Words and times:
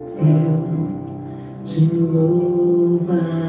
Eu 0.00 1.62
te 1.62 1.94
louvarei, 1.94 3.43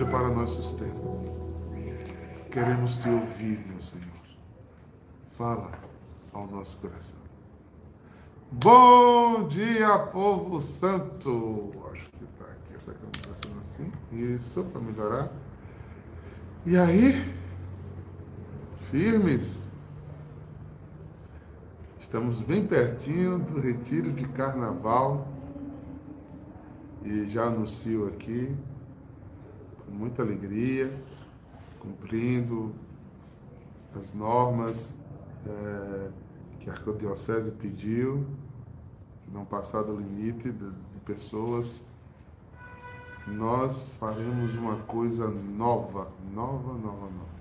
Seja 0.00 0.10
para 0.10 0.30
nós 0.30 0.48
sustento. 0.48 1.20
Queremos 2.50 2.96
te 2.96 3.06
ouvir, 3.10 3.62
meu 3.68 3.82
Senhor. 3.82 4.08
Fala 5.36 5.72
ao 6.32 6.46
nosso 6.46 6.78
coração. 6.78 7.18
Bom 8.50 9.46
dia, 9.46 9.98
povo 9.98 10.58
santo! 10.58 11.70
Acho 11.92 12.08
que 12.12 12.24
tá 12.38 12.46
aqui 12.46 12.74
essa 12.74 12.94
câmera 12.94 13.34
sendo 13.34 13.58
assim. 13.58 13.92
Isso, 14.10 14.64
para 14.64 14.80
melhorar. 14.80 15.30
E 16.64 16.78
aí? 16.78 17.34
Firmes? 18.90 19.68
Estamos 21.98 22.40
bem 22.40 22.66
pertinho 22.66 23.38
do 23.38 23.60
retiro 23.60 24.10
de 24.12 24.26
carnaval. 24.28 25.28
E 27.04 27.26
já 27.26 27.44
anuncio 27.44 28.06
aqui, 28.06 28.56
com 29.90 29.94
muita 29.96 30.22
alegria, 30.22 30.92
cumprindo 31.80 32.72
as 33.96 34.14
normas 34.14 34.96
eh, 35.44 36.10
que 36.60 36.70
a 36.70 36.74
Arquidiocese 36.74 37.50
pediu, 37.50 38.24
que 39.24 39.30
não 39.32 39.44
passar 39.44 39.82
do 39.82 39.96
limite 39.96 40.52
de, 40.52 40.70
de 40.70 41.00
pessoas, 41.04 41.82
nós 43.26 43.88
faremos 43.98 44.54
uma 44.54 44.76
coisa 44.76 45.28
nova, 45.28 46.08
nova, 46.32 46.72
nova, 46.74 47.06
nova. 47.06 47.40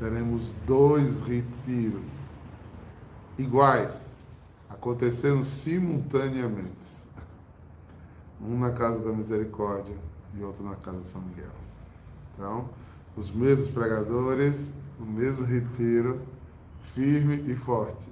Teremos 0.00 0.52
dois 0.66 1.20
retiros 1.20 2.26
iguais, 3.38 4.12
acontecendo 4.68 5.44
simultaneamente. 5.44 7.04
Um 8.40 8.58
na 8.58 8.72
Casa 8.72 9.02
da 9.02 9.12
Misericórdia 9.12 9.96
e 10.36 10.42
outro 10.42 10.64
na 10.64 10.76
Casa 10.76 10.98
de 10.98 11.06
São 11.06 11.20
Miguel. 11.20 11.50
Então, 12.34 12.68
os 13.16 13.30
mesmos 13.30 13.68
pregadores, 13.68 14.72
o 14.98 15.04
mesmo 15.04 15.44
retiro, 15.44 16.20
firme 16.94 17.50
e 17.50 17.54
forte, 17.54 18.10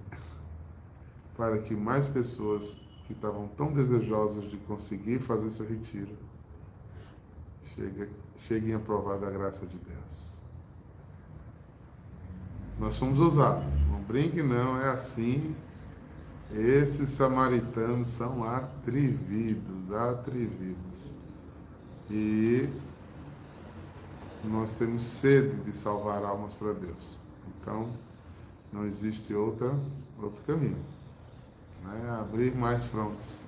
para 1.37 1.59
que 1.59 1.75
mais 1.75 2.07
pessoas 2.07 2.81
que 3.05 3.13
estavam 3.13 3.49
tão 3.49 3.73
desejosas 3.73 4.45
de 4.45 4.57
conseguir 4.59 5.19
fazer 5.19 5.47
esse 5.49 5.63
retiro 5.63 6.17
cheguem, 7.75 8.09
cheguem 8.37 8.75
a 8.75 8.79
provar 8.79 9.19
da 9.19 9.31
graça 9.31 9.67
de 9.67 9.79
Deus. 9.79 10.33
Nós 12.79 12.95
somos 12.95 13.21
ousados. 13.21 13.81
Não 13.83 14.01
brinque, 14.03 14.43
não, 14.43 14.81
é 14.81 14.91
assim. 14.91 15.55
Esses 16.53 17.11
samaritanos 17.11 18.09
são 18.09 18.45
atrevidos, 18.45 19.93
atrevidos. 19.93 21.12
E 22.15 22.69
nós 24.45 24.75
temos 24.75 25.03
sede 25.03 25.57
de 25.63 25.73
salvar 25.73 26.23
almas 26.23 26.53
para 26.53 26.75
Deus. 26.75 27.19
Então, 27.49 27.89
não 28.71 28.85
existe 28.85 29.33
outra, 29.33 29.75
outro 30.23 30.43
caminho. 30.45 30.77
Né? 31.83 32.19
Abrir 32.21 32.55
mais 32.55 32.85
frontes 32.85 33.43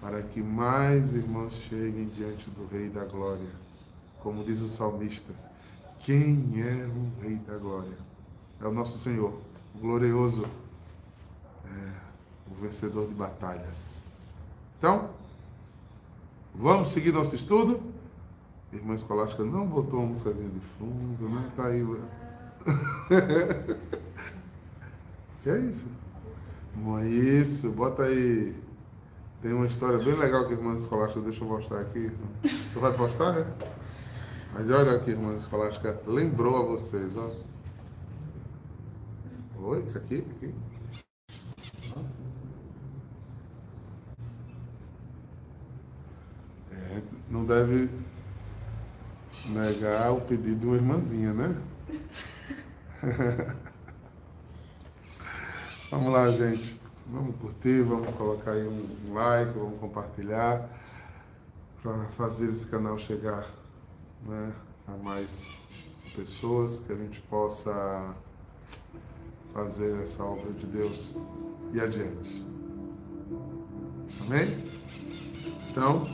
para 0.00 0.22
que 0.22 0.40
mais 0.40 1.12
irmãos 1.12 1.54
cheguem 1.54 2.06
diante 2.06 2.48
do 2.50 2.68
Rei 2.68 2.88
da 2.88 3.04
Glória. 3.04 3.50
Como 4.20 4.44
diz 4.44 4.60
o 4.60 4.68
salmista, 4.68 5.32
quem 5.98 6.62
é 6.62 6.86
o 6.86 7.20
Rei 7.20 7.36
da 7.36 7.58
Glória? 7.58 7.98
É 8.60 8.66
o 8.66 8.72
nosso 8.72 8.96
Senhor, 8.96 9.36
o 9.74 9.78
glorioso, 9.78 10.44
é, 11.64 11.92
o 12.48 12.54
vencedor 12.62 13.08
de 13.08 13.14
batalhas. 13.14 14.06
Então, 14.78 15.10
vamos 16.54 16.90
seguir 16.90 17.10
nosso 17.10 17.34
estudo? 17.34 17.82
Irmã 18.74 18.94
Escolástica 18.94 19.44
não 19.44 19.66
botou 19.66 20.00
uma 20.00 20.08
músicazinha 20.08 20.48
de 20.48 20.60
fundo, 20.78 21.28
né? 21.28 21.50
Tá 21.54 21.66
aí. 21.66 21.84
que 25.42 25.50
é 25.50 25.58
isso? 25.60 25.86
Bom, 26.74 26.98
é 26.98 27.08
isso, 27.08 27.70
bota 27.70 28.02
aí. 28.02 28.56
Tem 29.40 29.52
uma 29.52 29.66
história 29.66 29.98
bem 29.98 30.16
legal 30.16 30.46
que 30.46 30.54
a 30.54 30.56
irmã 30.56 30.74
Escolástica, 30.74 31.20
deixa 31.20 31.44
eu 31.44 31.48
mostrar 31.48 31.80
aqui. 31.80 32.10
Você 32.42 32.78
vai 32.78 32.92
postar, 32.96 33.38
é? 33.38 33.46
Mas 34.52 34.68
olha 34.70 34.96
aqui, 34.96 35.10
irmã 35.10 35.36
Escolástica 35.36 36.00
lembrou 36.06 36.56
a 36.56 36.62
vocês, 36.62 37.16
ó. 37.16 37.30
Oi, 39.60 39.84
aqui, 39.94 40.26
aqui. 40.36 40.54
É, 46.72 47.02
não 47.30 47.44
deve 47.44 47.88
negar 49.46 50.12
o 50.12 50.20
pedido 50.20 50.60
de 50.60 50.66
uma 50.66 50.76
irmãzinha, 50.76 51.32
né? 51.32 51.56
vamos 55.90 56.12
lá, 56.12 56.30
gente. 56.30 56.80
Vamos 57.06 57.36
curtir, 57.36 57.82
vamos 57.82 58.10
colocar 58.16 58.52
aí 58.52 58.66
um 58.66 59.12
like, 59.12 59.52
vamos 59.52 59.78
compartilhar 59.78 60.68
para 61.82 62.06
fazer 62.16 62.48
esse 62.48 62.66
canal 62.66 62.98
chegar 62.98 63.46
né, 64.26 64.52
a 64.88 64.92
mais 64.92 65.50
pessoas, 66.16 66.80
que 66.80 66.92
a 66.92 66.96
gente 66.96 67.20
possa 67.22 68.14
fazer 69.52 69.94
essa 70.02 70.24
obra 70.24 70.50
de 70.52 70.66
Deus 70.66 71.14
e 71.72 71.80
adiante. 71.80 72.44
Amém? 74.20 74.64
Então, 75.68 76.04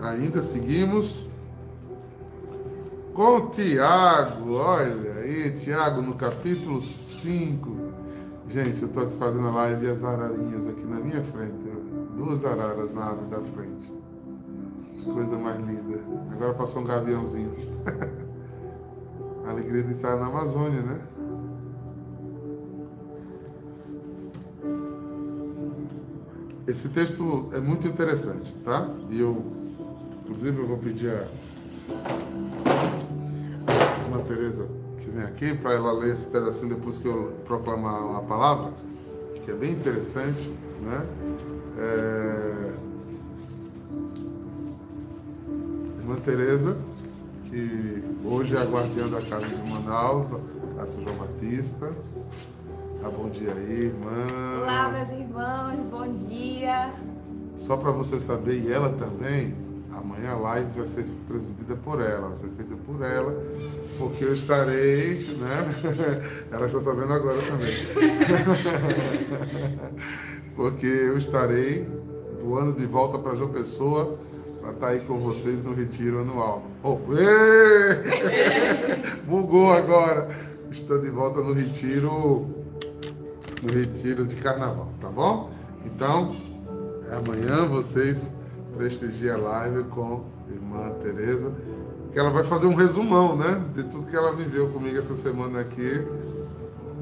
ainda 0.00 0.40
seguimos 0.40 1.29
com 3.20 3.50
Tiago, 3.50 4.54
olha 4.54 5.12
aí, 5.20 5.50
Tiago 5.60 6.00
no 6.00 6.14
capítulo 6.14 6.80
5. 6.80 7.76
Gente, 8.48 8.80
eu 8.80 8.88
estou 8.88 9.02
aqui 9.02 9.14
fazendo 9.18 9.46
a 9.46 9.50
live 9.50 9.84
e 9.84 9.90
as 9.90 10.02
ararinhas 10.02 10.66
aqui 10.66 10.82
na 10.86 10.96
minha 10.96 11.22
frente, 11.22 11.68
duas 12.16 12.46
araras 12.46 12.94
na 12.94 13.04
árvore 13.04 13.26
da 13.26 13.40
frente. 13.42 13.92
Coisa 15.04 15.36
mais 15.36 15.58
linda. 15.58 16.00
Agora 16.32 16.54
passou 16.54 16.80
um 16.80 16.86
gaviãozinho. 16.86 17.52
alegria 19.46 19.82
de 19.82 19.92
estar 19.92 20.16
na 20.16 20.24
Amazônia, 20.24 20.80
né? 20.80 20.98
Esse 26.66 26.88
texto 26.88 27.50
é 27.52 27.60
muito 27.60 27.86
interessante, 27.86 28.50
tá? 28.64 28.88
E 29.10 29.20
eu, 29.20 29.44
inclusive, 30.22 30.58
eu 30.58 30.66
vou 30.66 30.78
pedir 30.78 31.10
a 31.10 31.49
Irmã 34.20 34.22
Tereza 34.22 34.68
que 34.98 35.10
vem 35.10 35.24
aqui 35.24 35.54
para 35.54 35.72
ela 35.72 35.92
ler 35.92 36.12
esse 36.12 36.26
pedacinho 36.26 36.68
depois 36.68 36.98
que 36.98 37.08
eu 37.08 37.32
proclamar 37.44 38.16
a 38.16 38.20
palavra, 38.20 38.72
que 39.44 39.50
é 39.50 39.54
bem 39.54 39.72
interessante, 39.72 40.54
né? 40.82 41.06
É... 41.78 42.72
Irmã 46.00 46.16
Tereza, 46.16 46.76
que 47.48 48.04
hoje 48.24 48.54
é 48.54 48.60
a 48.60 48.64
guardiã 48.64 49.08
da 49.08 49.22
casa 49.22 49.46
de 49.46 49.70
Manaus, 49.70 50.26
a 50.78 50.86
São 50.86 51.02
João 51.02 51.16
Batista. 51.16 51.92
Tá, 53.00 53.08
bom 53.08 53.30
dia 53.30 53.52
aí, 53.54 53.84
irmã. 53.84 54.26
Olá, 54.60 54.90
meus 54.90 55.10
irmãos, 55.10 55.78
bom 55.90 56.12
dia. 56.12 56.92
Só 57.54 57.76
para 57.78 57.90
você 57.90 58.20
saber, 58.20 58.60
e 58.60 58.70
ela 58.70 58.90
também, 58.90 59.54
amanhã 60.00 60.32
a 60.32 60.36
live 60.36 60.78
vai 60.78 60.88
ser 60.88 61.04
transmitida 61.28 61.76
por 61.76 62.00
ela, 62.00 62.28
vai 62.28 62.36
ser 62.36 62.48
feita 62.48 62.74
por 62.74 63.02
ela, 63.02 63.44
porque 63.98 64.24
eu 64.24 64.32
estarei, 64.32 65.36
né? 65.38 65.74
Ela 66.50 66.66
está 66.66 66.80
sabendo 66.80 67.12
agora 67.12 67.42
também. 67.42 67.86
porque 70.56 70.86
eu 70.86 71.18
estarei 71.18 71.86
voando 72.42 72.72
de 72.72 72.86
volta 72.86 73.18
para 73.18 73.34
João 73.34 73.50
Pessoa 73.50 74.18
para 74.60 74.70
estar 74.70 74.86
tá 74.86 74.92
aí 74.92 75.00
com 75.00 75.18
vocês 75.18 75.62
no 75.62 75.74
retiro 75.74 76.20
anual. 76.20 76.62
Oh, 76.82 76.96
Bugou 79.26 79.70
agora. 79.72 80.28
Estou 80.70 81.00
de 81.00 81.10
volta 81.10 81.40
no 81.40 81.52
retiro, 81.52 82.46
no 83.62 83.72
retiro 83.72 84.24
de 84.24 84.36
carnaval, 84.36 84.88
tá 85.00 85.08
bom? 85.08 85.50
Então, 85.84 86.32
amanhã 87.10 87.66
vocês 87.66 88.32
prestigia 88.80 89.34
a 89.34 89.36
live 89.36 89.84
com 89.90 90.24
a 90.48 90.52
irmã 90.54 90.90
Tereza, 91.02 91.52
que 92.10 92.18
ela 92.18 92.30
vai 92.30 92.42
fazer 92.42 92.66
um 92.66 92.74
resumão, 92.74 93.36
né, 93.36 93.62
de 93.74 93.82
tudo 93.84 94.06
que 94.06 94.16
ela 94.16 94.34
viveu 94.34 94.70
comigo 94.70 94.96
essa 94.96 95.14
semana 95.14 95.60
aqui, 95.60 96.02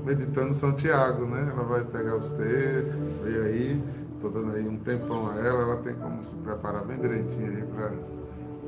meditando 0.05 0.53
São 0.53 0.73
Tiago, 0.73 1.25
né? 1.25 1.53
Ela 1.53 1.63
vai 1.63 1.85
pegar 1.85 2.17
os 2.17 2.33
textos, 2.33 2.93
ver 3.23 3.43
aí, 3.43 3.83
estou 4.11 4.29
dando 4.29 4.57
aí 4.57 4.67
um 4.67 4.77
tempão 4.79 5.31
a 5.31 5.37
ela, 5.37 5.63
ela 5.63 5.77
tem 5.77 5.95
como 5.95 6.23
se 6.25 6.35
preparar 6.35 6.85
bem 6.85 6.99
direitinho 6.99 7.47
aí 7.47 7.63
para 7.63 7.93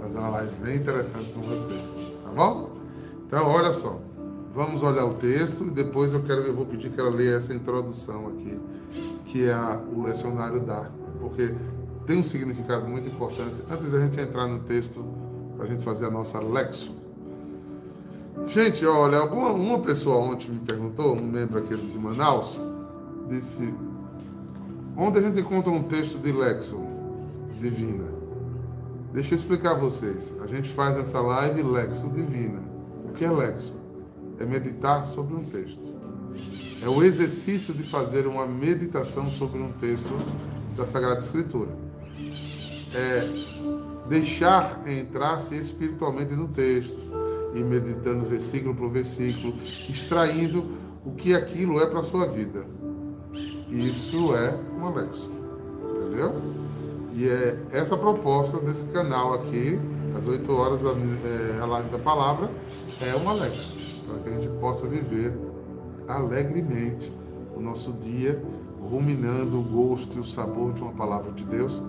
fazer 0.01 0.19
uma 0.19 0.29
live 0.29 0.55
bem 0.63 0.77
interessante 0.77 1.33
com 1.33 1.41
vocês, 1.41 1.83
tá 2.23 2.31
bom? 2.31 2.71
Então, 3.27 3.45
olha 3.49 3.73
só, 3.73 3.99
vamos 4.55 4.85
olhar 4.85 5.05
o 5.05 5.15
texto 5.15 5.65
e 5.65 5.71
depois 5.71 6.13
eu 6.13 6.23
quero, 6.23 6.43
eu 6.43 6.55
vou 6.55 6.65
pedir 6.65 6.91
que 6.91 7.01
ela 7.01 7.11
leia 7.11 7.37
essa 7.37 7.53
introdução 7.53 8.29
aqui, 8.29 8.61
que 9.27 9.49
é 9.49 9.53
a, 9.53 9.81
o 9.93 10.05
lecionário 10.05 10.61
dá, 10.61 10.89
porque 11.19 11.53
tem 12.07 12.19
um 12.19 12.25
significado 12.25 12.89
muito 12.89 13.09
importante. 13.09 13.55
Antes 13.71 13.91
da 13.91 14.01
gente 14.01 14.21
entrar 14.21 14.47
no 14.47 14.61
texto, 14.61 15.05
para 15.57 15.69
a 15.69 15.69
gente 15.69 15.85
fazer 15.85 16.07
a 16.07 16.11
nossa 16.11 16.41
lexo. 16.41 16.95
Gente, 18.47 18.85
olha, 18.87 19.19
alguma, 19.19 19.53
uma 19.53 19.79
pessoa 19.81 20.17
ontem 20.17 20.51
me 20.51 20.61
perguntou, 20.61 21.15
um 21.15 21.23
membro 21.23 21.59
aqui 21.59 21.77
de 21.77 21.99
Manaus, 21.99 22.59
disse: 23.29 23.75
onde 24.97 25.19
a 25.19 25.23
gente 25.23 25.41
encontra 25.41 25.71
um 25.71 25.83
texto 25.83 26.19
de 26.19 26.33
lexo 26.33 26.81
divina? 27.61 28.05
Deixa 29.13 29.35
eu 29.35 29.39
explicar 29.39 29.73
a 29.73 29.79
vocês. 29.79 30.33
A 30.43 30.47
gente 30.47 30.71
faz 30.71 30.97
essa 30.97 31.21
live 31.21 31.63
lexo 31.63 32.09
divina. 32.09 32.63
O 33.05 33.13
que 33.13 33.25
é 33.25 33.31
lexo? 33.31 33.75
É 34.39 34.47
meditar 34.47 35.05
sobre 35.05 35.35
um 35.35 35.45
texto. 35.45 36.01
É 36.83 36.89
o 36.89 37.03
exercício 37.03 37.75
de 37.75 37.83
fazer 37.83 38.27
uma 38.27 38.47
meditação 38.47 39.29
sobre 39.29 39.61
um 39.61 39.73
texto 39.73 40.17
da 40.75 40.87
Sagrada 40.87 41.21
Escritura 41.21 41.90
é, 42.95 43.29
deixar 44.09 44.83
entrar-se 44.87 45.57
espiritualmente 45.57 46.33
no 46.35 46.49
texto 46.49 47.01
e 47.55 47.63
meditando 47.63 48.25
versículo 48.25 48.75
por 48.75 48.91
versículo, 48.91 49.55
extraindo 49.89 50.65
o 51.05 51.13
que 51.13 51.35
aquilo 51.35 51.81
é 51.81 51.87
para 51.87 52.01
a 52.01 52.03
sua 52.03 52.27
vida. 52.27 52.65
Isso 53.69 54.35
é 54.35 54.59
um 54.77 54.87
Alexo, 54.87 55.31
entendeu? 55.97 56.35
E 57.13 57.29
é 57.29 57.59
essa 57.73 57.97
proposta 57.97 58.59
desse 58.59 58.85
canal 58.87 59.35
aqui, 59.35 59.79
às 60.17 60.27
8 60.27 60.53
horas 60.53 60.81
da 60.81 60.91
é, 60.91 61.61
a 61.61 61.67
live 61.67 61.91
da 61.91 61.99
palavra, 61.99 62.51
é 63.01 63.17
um 63.17 63.29
Alexo, 63.29 63.77
para 64.07 64.19
que 64.19 64.29
a 64.29 64.33
gente 64.33 64.49
possa 64.61 64.87
viver 64.87 65.33
alegremente 66.09 67.13
o 67.55 67.61
nosso 67.61 67.93
dia, 67.93 68.43
ruminando 68.81 69.61
o 69.61 69.63
gosto 69.63 70.17
e 70.17 70.21
o 70.21 70.25
sabor 70.25 70.73
de 70.73 70.83
uma 70.83 70.93
palavra 70.93 71.31
de 71.33 71.45
Deus 71.45 71.81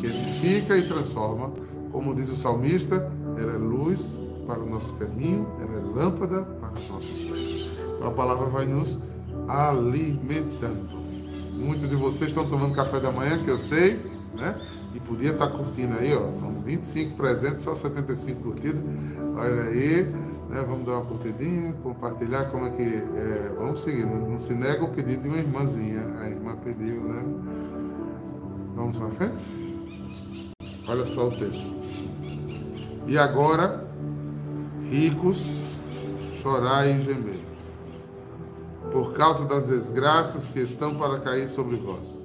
que 0.00 0.06
edifica 0.06 0.76
e 0.76 0.86
transforma. 0.86 1.52
Como 1.90 2.14
diz 2.14 2.30
o 2.30 2.36
salmista, 2.36 3.10
ela 3.38 3.52
é 3.52 3.56
luz 3.56 4.16
para 4.46 4.60
o 4.60 4.68
nosso 4.68 4.92
caminho, 4.94 5.46
ela 5.60 5.78
é 5.78 6.02
lâmpada 6.02 6.42
para 6.60 6.72
os 6.72 6.88
nossos 6.88 7.18
pés. 7.18 7.70
Então 7.96 8.08
a 8.08 8.10
palavra 8.10 8.46
vai 8.46 8.66
nos 8.66 9.00
alimentando. 9.48 11.04
Muitos 11.52 11.88
de 11.88 11.96
vocês 11.96 12.30
estão 12.30 12.48
tomando 12.48 12.74
café 12.74 13.00
da 13.00 13.12
manhã, 13.12 13.42
que 13.42 13.48
eu 13.48 13.58
sei, 13.58 14.00
né? 14.34 14.60
E 14.94 15.00
podia 15.00 15.32
estar 15.32 15.48
curtindo 15.48 15.94
aí, 15.98 16.14
ó. 16.14 16.36
São 16.38 16.50
25 16.60 17.16
presentes, 17.16 17.62
só 17.62 17.74
75 17.74 18.40
curtidas. 18.42 18.82
Olha 19.36 19.62
aí, 19.62 20.02
né? 20.48 20.64
Vamos 20.66 20.84
dar 20.84 20.98
uma 20.98 21.04
curtidinha, 21.04 21.72
compartilhar 21.82 22.50
como 22.50 22.66
é 22.66 22.70
que. 22.70 22.82
É, 22.82 23.52
vamos 23.56 23.82
seguir. 23.82 24.04
Não, 24.04 24.30
não, 24.30 24.38
se 24.38 24.52
nega 24.52 24.84
o 24.84 24.88
pedido 24.88 25.22
de 25.22 25.28
uma 25.28 25.38
irmãzinha. 25.38 26.04
A 26.20 26.28
irmã 26.28 26.56
pediu, 26.56 27.00
né? 27.02 27.24
Vamos 28.74 28.98
para 28.98 29.10
frente? 29.10 29.63
Olha 30.86 31.06
só 31.06 31.28
o 31.28 31.30
texto. 31.30 31.70
E 33.06 33.16
agora, 33.18 33.86
ricos, 34.90 35.42
chorai 36.42 36.92
e 36.92 37.02
gemer, 37.02 37.40
por 38.92 39.12
causa 39.12 39.46
das 39.46 39.66
desgraças 39.66 40.44
que 40.44 40.60
estão 40.60 40.94
para 40.94 41.18
cair 41.20 41.48
sobre 41.48 41.76
vós 41.76 42.24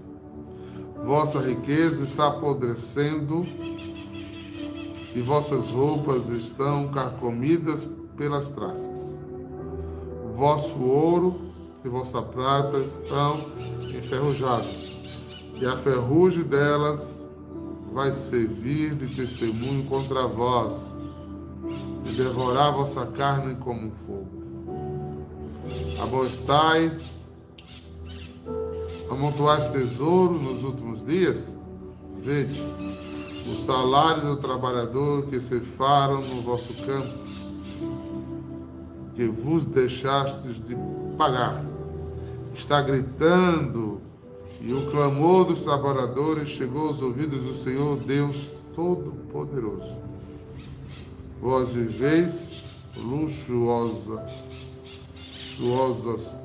Vossa 1.04 1.40
riqueza 1.40 2.04
está 2.04 2.28
apodrecendo 2.28 3.46
e 5.16 5.22
vossas 5.22 5.70
roupas 5.70 6.30
estão 6.30 6.90
carcomidas 6.90 7.88
pelas 8.16 8.50
traças. 8.50 9.18
Vosso 10.36 10.80
ouro 10.80 11.42
e 11.84 11.90
vossa 11.90 12.22
prata 12.22 12.78
estão 12.80 13.50
enferrujados, 13.82 14.98
e 15.56 15.66
a 15.66 15.78
ferrugem 15.78 16.44
delas 16.44 17.19
vai 17.94 18.14
servir 18.14 18.96
de 18.96 19.08
testemunho 19.16 19.84
contra 19.86 20.28
vós, 20.28 20.74
e 22.06 22.16
devorar 22.16 22.74
vossa 22.74 23.06
carne 23.06 23.56
como 23.56 23.92
fogo. 23.92 24.40
Amoestai 26.02 26.98
amontoais 29.10 29.68
tesouros 29.68 30.42
nos 30.42 30.64
últimos 30.64 31.06
dias? 31.06 31.58
Vede, 32.22 32.62
o 33.48 33.66
salário 33.66 34.22
do 34.24 34.38
trabalhador 34.38 35.24
que 35.28 35.40
se 35.40 35.60
faram 35.60 36.22
no 36.22 36.42
vosso 36.42 36.74
campo, 36.86 37.20
que 39.16 39.28
vos 39.28 39.66
deixastes 39.66 40.56
de 40.66 40.76
pagar, 41.18 41.64
está 42.54 42.82
gritando, 42.82 44.02
e 44.62 44.74
o 44.74 44.92
clamor 44.92 45.46
dos 45.46 45.62
trabalhadores 45.62 46.50
chegou 46.50 46.90
aos 46.90 47.02
ouvidos 47.02 47.44
do 47.44 47.54
Senhor 47.54 47.98
Deus 47.98 48.52
Todo-Poderoso. 48.76 49.98
Vós 51.42 51.70
viveis 51.70 52.48
luxuosa, 52.98 54.26
luxuosas 55.60 56.36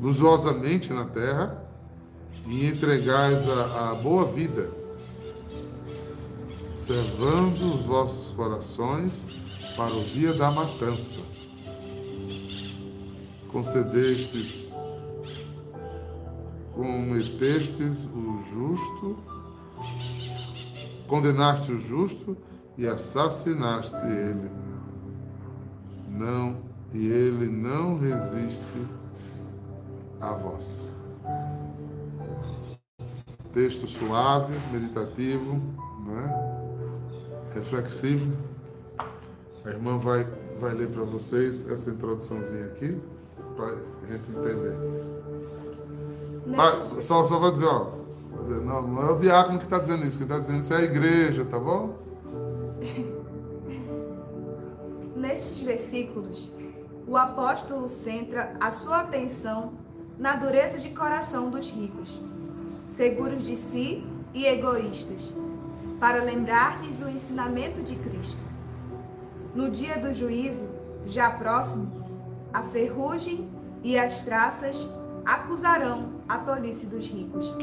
luxuosamente 0.00 0.92
na 0.92 1.04
terra 1.04 1.62
e 2.46 2.66
entregais 2.66 3.48
a, 3.48 3.90
a 3.90 3.94
boa 3.94 4.24
vida, 4.26 4.70
servando 6.74 7.74
os 7.74 7.82
vossos 7.82 8.32
corações 8.34 9.12
para 9.76 9.92
o 9.92 10.04
dia 10.04 10.32
da 10.32 10.50
matança. 10.50 11.22
Concedestes, 13.50 14.65
cometestes 16.76 18.04
o 18.04 18.38
justo, 18.52 19.16
condenaste 21.08 21.72
o 21.72 21.80
justo 21.80 22.36
e 22.76 22.86
assassinaste 22.86 23.96
ele. 23.96 24.50
Não, 26.10 26.58
e 26.92 27.06
ele 27.06 27.48
não 27.48 27.98
resiste 27.98 28.86
a 30.20 30.34
voz. 30.34 30.84
Texto 33.54 33.86
suave, 33.86 34.54
meditativo, 34.70 35.54
né? 36.06 36.56
reflexivo. 37.54 38.36
A 39.64 39.70
irmã 39.70 39.98
vai, 39.98 40.24
vai 40.60 40.74
ler 40.74 40.88
para 40.88 41.04
vocês 41.04 41.66
essa 41.70 41.90
introduçãozinha 41.90 42.66
aqui, 42.66 43.00
para 43.56 43.66
a 43.66 44.12
gente 44.12 44.30
entender. 44.30 45.05
Ah, 46.56 47.00
só, 47.00 47.24
só 47.24 47.38
vou 47.38 47.52
dizer, 47.52 47.66
ó. 47.66 47.96
Não, 48.46 48.86
não 48.86 49.02
é 49.02 49.10
o 49.10 49.18
diácono 49.18 49.58
que 49.58 49.64
está 49.64 49.78
dizendo 49.78 50.06
isso, 50.06 50.18
que 50.18 50.22
está 50.22 50.38
dizendo 50.38 50.62
isso 50.62 50.72
é 50.72 50.76
a 50.76 50.82
igreja, 50.82 51.44
tá 51.44 51.58
bom? 51.58 51.98
Nestes 55.16 55.60
versículos, 55.60 56.48
o 57.06 57.16
apóstolo 57.16 57.88
centra 57.88 58.56
a 58.60 58.70
sua 58.70 59.00
atenção 59.00 59.72
na 60.18 60.36
dureza 60.36 60.78
de 60.78 60.90
coração 60.90 61.50
dos 61.50 61.68
ricos, 61.68 62.20
seguros 62.90 63.44
de 63.44 63.56
si 63.56 64.06
e 64.32 64.46
egoístas, 64.46 65.34
para 65.98 66.22
lembrar-lhes 66.22 67.00
o 67.00 67.08
ensinamento 67.08 67.82
de 67.82 67.96
Cristo. 67.96 68.40
No 69.54 69.70
dia 69.70 69.98
do 69.98 70.14
juízo, 70.14 70.68
já 71.06 71.30
próximo, 71.30 72.04
a 72.52 72.62
ferrugem 72.62 73.48
e 73.82 73.98
as 73.98 74.22
traças 74.22 74.88
acusarão 75.24 76.15
a 76.28 76.38
tolice 76.38 76.86
dos 76.86 77.06
ricos. 77.06 77.54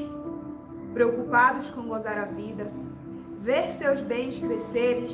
Preocupados 0.93 1.69
com 1.69 1.83
gozar 1.83 2.17
a 2.17 2.25
vida, 2.25 2.71
ver 3.39 3.71
seus 3.71 3.99
bens 4.01 4.37
crescerem, 4.37 5.07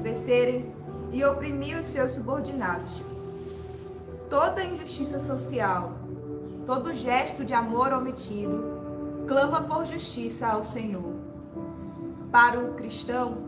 crescerem 0.00 0.74
e 1.12 1.24
oprimir 1.24 1.78
os 1.78 1.86
seus 1.86 2.12
subordinados. 2.12 3.02
Toda 4.28 4.64
injustiça 4.64 5.20
social, 5.20 5.92
Todo 6.66 6.92
gesto 6.92 7.44
de 7.44 7.54
amor 7.54 7.92
omitido 7.92 9.24
clama 9.28 9.62
por 9.62 9.86
justiça 9.86 10.48
ao 10.48 10.60
Senhor. 10.60 11.14
Para 12.32 12.58
o 12.58 12.74
cristão, 12.74 13.38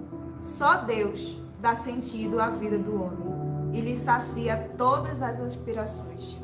só 0.41 0.77
Deus 0.83 1.37
dá 1.61 1.75
sentido 1.75 2.41
à 2.41 2.49
vida 2.49 2.79
do 2.79 2.95
homem 2.95 3.73
e 3.73 3.81
lhe 3.81 3.97
sacia 3.97 4.71
todas 4.79 5.21
as 5.21 5.41
aspirações. 5.41 6.41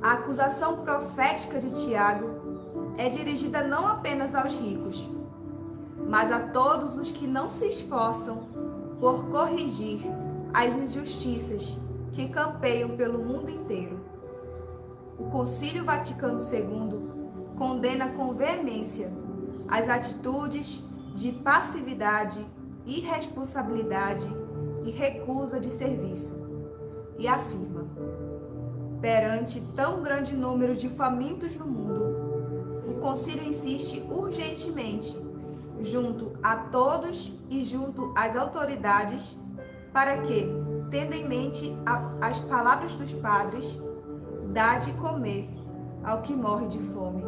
A 0.00 0.12
acusação 0.12 0.76
profética 0.76 1.58
de 1.58 1.84
Tiago 1.84 2.94
é 2.96 3.08
dirigida 3.08 3.62
não 3.62 3.86
apenas 3.86 4.34
aos 4.34 4.54
ricos, 4.54 5.08
mas 6.08 6.30
a 6.30 6.38
todos 6.38 6.96
os 6.96 7.10
que 7.10 7.26
não 7.26 7.48
se 7.48 7.66
esforçam 7.66 8.48
por 9.00 9.28
corrigir 9.28 10.00
as 10.54 10.74
injustiças 10.74 11.76
que 12.12 12.28
campeiam 12.28 12.96
pelo 12.96 13.18
mundo 13.18 13.50
inteiro. 13.50 13.98
O 15.18 15.24
Concílio 15.24 15.84
Vaticano 15.84 16.38
II 16.38 17.56
condena 17.56 18.08
com 18.10 18.34
veemência 18.34 19.10
as 19.66 19.88
atitudes 19.88 20.82
de 21.14 21.32
passividade, 21.32 22.44
irresponsabilidade 22.86 24.28
e 24.84 24.90
recusa 24.90 25.58
de 25.58 25.70
serviço 25.70 26.38
e 27.18 27.26
afirma: 27.26 27.77
perante 29.00 29.60
tão 29.74 30.02
grande 30.02 30.34
número 30.34 30.74
de 30.74 30.88
famintos 30.88 31.56
no 31.56 31.66
mundo, 31.66 32.84
o 32.86 32.94
Concílio 33.00 33.44
insiste 33.44 34.02
urgentemente, 34.10 35.16
junto 35.80 36.32
a 36.42 36.56
todos 36.56 37.32
e 37.48 37.62
junto 37.62 38.12
às 38.16 38.34
autoridades, 38.34 39.36
para 39.92 40.18
que 40.18 40.48
tendo 40.90 41.14
em 41.14 41.26
mente 41.26 41.76
as 42.20 42.40
palavras 42.40 42.94
dos 42.94 43.12
padres, 43.12 43.80
dá 44.52 44.78
de 44.78 44.92
comer 44.92 45.48
ao 46.02 46.22
que 46.22 46.34
morre 46.34 46.66
de 46.66 46.78
fome, 46.78 47.22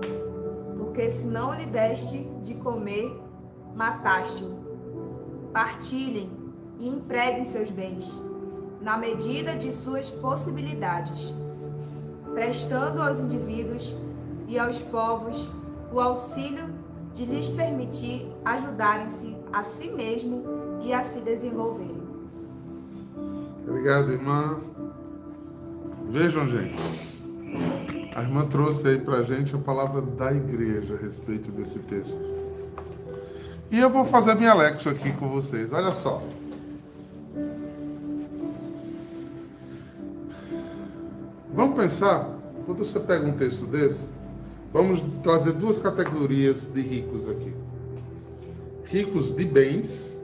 porque 0.77 1.09
se 1.11 1.27
não 1.27 1.55
lhe 1.55 1.67
deste 1.67 2.19
de 2.43 2.55
comer, 2.55 3.15
mataste-o. 3.75 4.59
Partilhem 5.53 6.31
e 6.79 6.89
empreguem 6.89 7.45
seus 7.45 7.71
bens, 7.71 8.11
na 8.81 8.97
medida 8.97 9.57
de 9.57 9.71
suas 9.73 10.09
possibilidades, 10.09 11.35
prestando 12.35 13.03
aos 13.03 13.21
indivíduos 13.21 13.95
e 14.47 14.59
aos 14.59 14.79
povos 14.83 15.49
o 15.93 16.01
auxílio 16.01 16.65
de 17.13 17.25
lhes 17.25 17.49
permitir 17.49 18.27
ajudarem-se 18.45 19.37
a 19.53 19.63
si 19.63 19.91
mesmo 19.91 20.45
e 20.83 20.93
a 20.93 21.03
se 21.03 21.21
desenvolverem. 21.21 22.01
Obrigado, 23.67 24.13
irmã. 24.13 24.59
Vejam, 26.09 26.49
gente. 26.49 26.83
A 28.15 28.23
irmã 28.23 28.47
trouxe 28.47 28.89
aí 28.89 28.99
pra 28.99 29.23
gente 29.23 29.55
a 29.55 29.59
palavra 29.59 30.03
da 30.03 30.33
igreja 30.33 30.95
a 30.95 30.99
respeito 30.99 31.51
desse 31.53 31.79
texto. 31.81 32.21
E 33.71 33.79
eu 33.79 33.89
vou 33.89 34.05
fazer 34.05 34.35
minha 34.35 34.53
lecture 34.53 34.95
aqui 34.95 35.13
com 35.13 35.29
vocês. 35.29 35.73
Olha 35.73 35.93
só. 35.93 36.21
Vamos 41.55 41.77
pensar, 41.77 42.29
quando 42.67 42.85
você 42.85 43.01
pega 43.01 43.27
um 43.27 43.33
texto 43.33 43.67
desse, 43.67 44.09
vamos 44.73 45.03
trazer 45.23 45.53
duas 45.53 45.79
categorias 45.79 46.67
de 46.73 46.81
ricos 46.81 47.29
aqui: 47.29 47.55
ricos 48.85 49.35
de 49.35 49.45
bens 49.45 50.19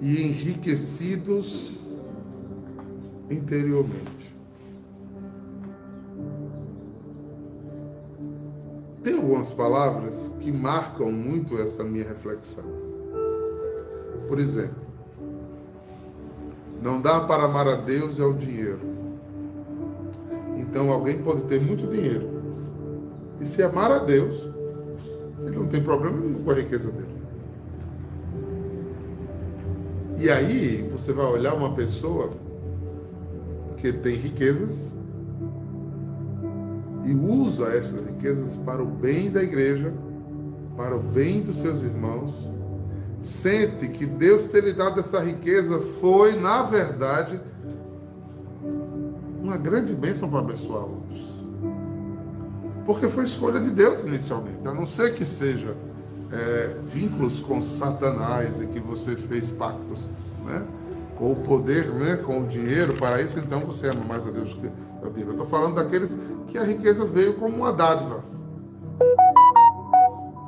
e 0.00 0.22
enriquecidos 0.22 1.70
interiormente. 3.30 4.16
algumas 9.26 9.52
palavras 9.52 10.32
que 10.38 10.52
marcam 10.52 11.10
muito 11.10 11.58
essa 11.58 11.82
minha 11.82 12.06
reflexão. 12.06 12.64
Por 14.28 14.38
exemplo, 14.38 14.85
não 16.82 17.00
dá 17.00 17.20
para 17.20 17.44
amar 17.44 17.66
a 17.68 17.74
Deus 17.74 18.18
e 18.18 18.22
ao 18.22 18.32
dinheiro. 18.32 18.80
Então 20.56 20.90
alguém 20.90 21.22
pode 21.22 21.42
ter 21.42 21.60
muito 21.60 21.86
dinheiro. 21.86 22.36
E 23.40 23.44
se 23.44 23.62
amar 23.62 23.90
a 23.90 23.98
Deus, 23.98 24.42
ele 25.44 25.56
não 25.56 25.66
tem 25.66 25.82
problema 25.82 26.18
nenhum 26.18 26.42
com 26.42 26.50
a 26.50 26.54
riqueza 26.54 26.90
dele. 26.90 27.16
E 30.18 30.30
aí 30.30 30.88
você 30.90 31.12
vai 31.12 31.26
olhar 31.26 31.54
uma 31.54 31.74
pessoa 31.74 32.30
que 33.76 33.92
tem 33.92 34.16
riquezas 34.16 34.96
e 37.04 37.14
usa 37.14 37.68
essas 37.68 38.04
riquezas 38.04 38.56
para 38.56 38.82
o 38.82 38.86
bem 38.86 39.30
da 39.30 39.42
igreja, 39.42 39.92
para 40.76 40.96
o 40.96 41.00
bem 41.00 41.42
dos 41.42 41.56
seus 41.56 41.82
irmãos, 41.82 42.50
sente 43.18 43.88
que 43.88 44.06
Deus 44.06 44.46
ter 44.46 44.62
lhe 44.64 44.72
dado 44.72 45.00
essa 45.00 45.20
riqueza 45.20 45.78
foi, 46.00 46.36
na 46.36 46.62
verdade, 46.62 47.40
uma 49.42 49.56
grande 49.56 49.94
bênção 49.94 50.28
para 50.28 50.40
abençoar 50.40 50.84
outros. 50.84 51.26
Porque 52.84 53.08
foi 53.08 53.24
escolha 53.24 53.60
de 53.60 53.70
Deus 53.70 54.04
inicialmente, 54.04 54.66
a 54.66 54.72
não 54.72 54.86
ser 54.86 55.14
que 55.14 55.24
seja 55.24 55.74
é, 56.32 56.76
vínculos 56.84 57.40
com 57.40 57.62
Satanás 57.62 58.60
e 58.60 58.66
que 58.66 58.78
você 58.78 59.16
fez 59.16 59.50
pactos 59.50 60.08
né, 60.44 60.64
com 61.16 61.32
o 61.32 61.36
poder, 61.36 61.86
né, 61.92 62.16
com 62.16 62.42
o 62.42 62.46
dinheiro, 62.46 62.94
para 62.94 63.20
isso 63.20 63.38
então 63.38 63.60
você 63.60 63.88
ama 63.88 64.04
mais 64.04 64.26
a 64.26 64.30
Deus 64.30 64.54
do 64.54 64.60
que 64.60 64.66
a 65.02 65.06
Bíblia. 65.06 65.26
Eu 65.26 65.30
estou 65.32 65.46
falando 65.46 65.74
daqueles 65.74 66.16
que 66.48 66.58
a 66.58 66.64
riqueza 66.64 67.04
veio 67.04 67.34
como 67.34 67.56
uma 67.56 67.72
dádiva. 67.72 68.22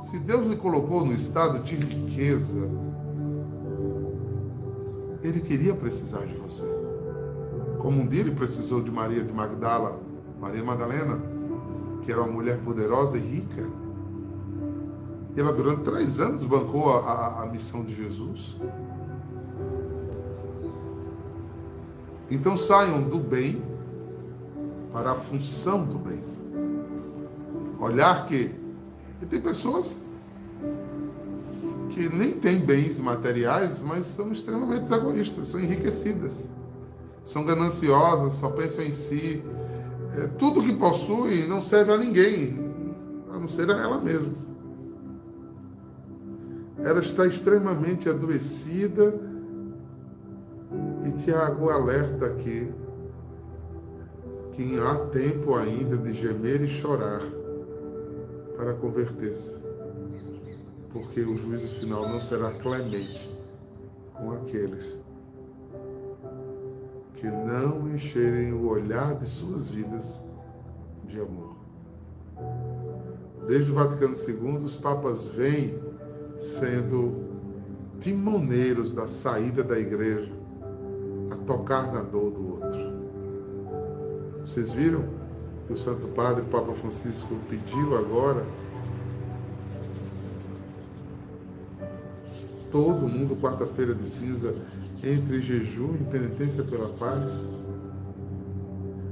Se 0.08 0.18
Deus 0.18 0.46
lhe 0.46 0.56
colocou 0.56 1.04
no 1.04 1.12
estado 1.12 1.58
de 1.58 1.76
riqueza, 1.76 2.66
Ele 5.22 5.38
queria 5.40 5.74
precisar 5.74 6.24
de 6.24 6.34
você. 6.34 6.64
Como 7.78 8.00
um 8.00 8.06
dia 8.06 8.20
Ele 8.20 8.30
precisou 8.30 8.80
de 8.80 8.90
Maria 8.90 9.22
de 9.22 9.30
Magdala, 9.34 10.00
Maria 10.40 10.64
Madalena, 10.64 11.20
que 12.02 12.10
era 12.10 12.22
uma 12.22 12.32
mulher 12.32 12.56
poderosa 12.60 13.18
e 13.18 13.20
rica. 13.20 13.68
E 15.36 15.40
ela, 15.40 15.52
durante 15.52 15.82
três 15.82 16.18
anos, 16.22 16.42
bancou 16.42 16.90
a, 16.90 17.00
a, 17.00 17.42
a 17.42 17.46
missão 17.46 17.84
de 17.84 17.94
Jesus. 17.94 18.56
Então 22.30 22.56
saiam 22.56 23.02
do 23.02 23.18
bem 23.18 23.60
para 24.90 25.12
a 25.12 25.14
função 25.14 25.84
do 25.84 25.98
bem. 25.98 26.24
Olhar 27.78 28.24
que. 28.24 28.67
E 29.20 29.26
tem 29.26 29.40
pessoas 29.40 29.98
que 31.90 32.08
nem 32.08 32.32
têm 32.32 32.60
bens 32.60 32.98
materiais, 32.98 33.80
mas 33.80 34.04
são 34.04 34.30
extremamente 34.30 34.92
egoístas, 34.92 35.48
são 35.48 35.58
enriquecidas, 35.58 36.46
são 37.24 37.44
gananciosas, 37.44 38.34
só 38.34 38.50
pensam 38.50 38.84
em 38.84 38.92
si. 38.92 39.42
É, 40.16 40.26
tudo 40.38 40.62
que 40.62 40.72
possui 40.72 41.46
não 41.46 41.60
serve 41.60 41.92
a 41.92 41.96
ninguém, 41.96 42.56
a 43.32 43.38
não 43.38 43.48
ser 43.48 43.70
a 43.70 43.78
ela 43.78 44.00
mesma. 44.00 44.32
Ela 46.78 47.00
está 47.00 47.26
extremamente 47.26 48.08
adoecida 48.08 49.20
e 51.04 51.12
Tiago 51.12 51.70
alerta 51.70 52.26
aqui 52.26 52.70
que 54.52 54.78
há 54.78 54.94
tempo 55.06 55.54
ainda 55.54 55.96
de 55.96 56.12
gemer 56.12 56.62
e 56.62 56.68
chorar 56.68 57.22
para 58.58 58.74
converter-se, 58.74 59.62
porque 60.90 61.20
o 61.20 61.38
juízo 61.38 61.78
final 61.78 62.08
não 62.08 62.18
será 62.18 62.50
clemente 62.58 63.30
com 64.12 64.32
aqueles 64.32 65.00
que 67.14 67.28
não 67.28 67.88
encherem 67.88 68.52
o 68.52 68.66
olhar 68.66 69.14
de 69.14 69.26
suas 69.26 69.70
vidas 69.70 70.20
de 71.04 71.20
amor. 71.20 71.54
Desde 73.46 73.70
o 73.70 73.76
Vaticano 73.76 74.14
II, 74.16 74.56
os 74.56 74.76
papas 74.76 75.24
vêm 75.28 75.80
sendo 76.36 77.28
timoneiros 78.00 78.92
da 78.92 79.06
saída 79.06 79.62
da 79.62 79.78
igreja 79.78 80.32
a 81.30 81.36
tocar 81.36 81.92
na 81.92 82.02
dor 82.02 82.32
do 82.32 82.54
outro. 82.54 82.98
Vocês 84.40 84.72
viram 84.72 85.17
que 85.68 85.74
o 85.74 85.76
Santo 85.76 86.08
Padre, 86.08 86.44
Papa 86.50 86.72
Francisco, 86.72 87.36
pediu 87.46 87.96
agora 87.96 88.42
todo 92.70 93.06
mundo, 93.06 93.36
quarta-feira 93.36 93.94
de 93.94 94.06
cinza, 94.06 94.54
entre 95.04 95.42
jejum 95.42 95.94
e 95.94 96.04
penitência 96.04 96.64
pela 96.64 96.88
paz? 96.88 97.32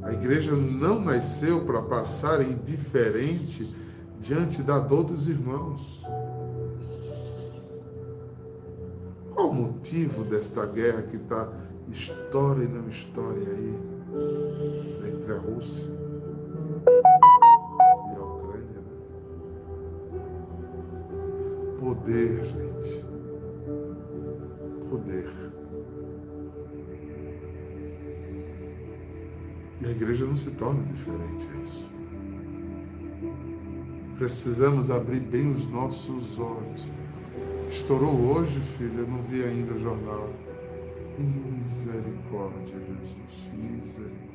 A 0.02 0.14
igreja 0.14 0.52
não 0.52 0.98
nasceu 0.98 1.64
para 1.66 1.82
passar 1.82 2.40
indiferente 2.40 3.70
diante 4.18 4.62
da 4.62 4.78
dor 4.78 5.04
dos 5.04 5.28
irmãos. 5.28 6.02
Qual 9.34 9.50
o 9.50 9.54
motivo 9.54 10.24
desta 10.24 10.64
guerra 10.64 11.02
que 11.02 11.16
está 11.16 11.52
história 11.88 12.64
e 12.64 12.68
não 12.68 12.88
história 12.88 13.42
aí? 13.42 13.96
entre 15.26 15.32
a 15.32 15.38
Rússia 15.38 16.05
Poder, 21.86 22.44
gente. 22.44 23.04
Poder. 24.90 25.32
E 29.80 29.86
a 29.86 29.90
igreja 29.92 30.24
não 30.24 30.34
se 30.34 30.50
torna 30.50 30.82
diferente 30.82 31.46
a 31.46 31.62
isso. 31.62 31.88
Precisamos 34.18 34.90
abrir 34.90 35.20
bem 35.20 35.48
os 35.52 35.68
nossos 35.68 36.36
olhos. 36.40 36.90
Estourou 37.68 38.20
hoje, 38.34 38.58
filha, 38.76 39.02
eu 39.02 39.06
não 39.06 39.22
vi 39.22 39.44
ainda 39.44 39.74
o 39.74 39.78
jornal. 39.78 40.28
Misericórdia, 41.16 42.80
Jesus, 42.80 43.52
misericórdia. 43.54 44.25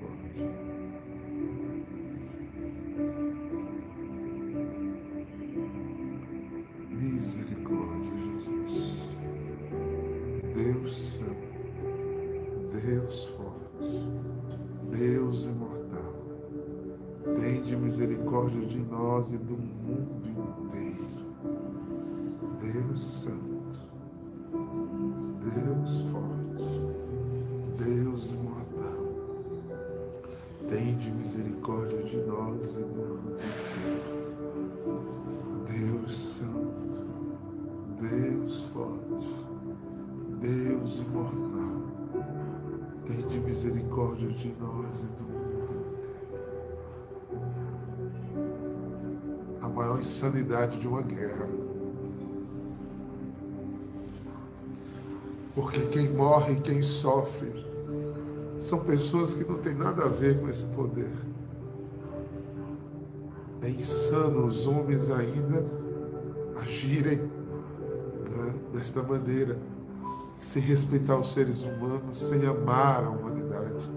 Deus 22.91 23.08
Santo, 23.23 23.80
Deus 25.39 26.01
forte. 26.12 26.82
Deus 27.77 28.32
imortal, 28.32 29.06
tem 30.67 30.95
de 30.97 31.10
misericórdia 31.12 32.04
de 32.04 32.17
nós 32.17 32.62
e 32.62 32.67
do 32.67 32.88
mundo 32.88 33.32
inteiro. 33.32 34.01
Deus 35.69 36.17
Santo, 36.17 37.06
Deus 37.97 38.65
forte, 38.65 39.39
Deus 40.41 40.99
imortal, 40.99 41.82
tem 43.06 43.25
de 43.25 43.39
misericórdia 43.39 44.27
de 44.27 44.54
nós 44.60 44.99
e 44.99 45.06
do 45.06 45.23
mundo 45.23 45.63
inteiro. 45.63 46.01
A 49.62 49.69
maior 49.69 49.97
insanidade 49.97 50.77
de 50.77 50.88
uma 50.89 51.01
guerra 51.01 51.70
porque 55.54 55.80
quem 55.88 56.10
morre, 56.10 56.56
quem 56.62 56.82
sofre, 56.82 57.52
são 58.60 58.80
pessoas 58.80 59.34
que 59.34 59.44
não 59.44 59.58
têm 59.58 59.76
nada 59.76 60.06
a 60.06 60.08
ver 60.08 60.40
com 60.40 60.48
esse 60.48 60.64
poder. 60.66 61.12
É 63.62 63.70
insano 63.70 64.46
os 64.46 64.66
homens 64.66 65.10
ainda 65.10 65.66
agirem 66.62 67.18
né, 67.18 68.54
desta 68.74 69.02
maneira, 69.02 69.58
sem 70.38 70.62
respeitar 70.62 71.18
os 71.18 71.32
seres 71.32 71.64
humanos, 71.64 72.18
sem 72.18 72.46
amar 72.46 73.04
a 73.04 73.10
humanidade. 73.10 73.92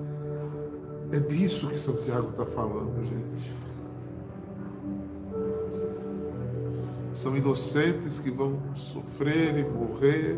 É 1.13 1.21
disso 1.21 1.69
que 1.69 1.79
São 1.79 1.97
Tiago 1.97 2.31
está 2.31 2.45
falando, 2.45 3.05
gente. 3.05 3.55
São 7.13 7.37
inocentes 7.37 8.19
que 8.19 8.31
vão 8.31 8.59
sofrer 8.75 9.57
e 9.59 9.65
morrer 9.65 10.37